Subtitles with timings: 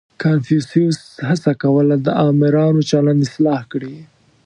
[0.23, 0.99] •کنفوسیوس
[1.29, 3.95] هڅه کوله، د آمرانو چلند اصلاح کړي.